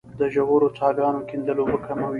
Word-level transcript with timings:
د 0.19 0.21
ژورو 0.33 0.67
څاګانو 0.77 1.21
کیندل 1.29 1.57
اوبه 1.61 1.77
کموي 1.85 2.09